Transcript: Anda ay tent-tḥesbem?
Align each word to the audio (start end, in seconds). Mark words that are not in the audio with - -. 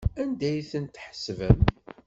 Anda 0.21 0.45
ay 0.49 0.59
tent-tḥesbem? 0.71 1.59